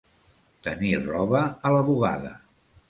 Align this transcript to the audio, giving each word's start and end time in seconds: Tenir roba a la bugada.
Tenir 0.67 0.95
roba 1.03 1.45
a 1.71 1.77
la 1.79 1.87
bugada. 1.93 2.37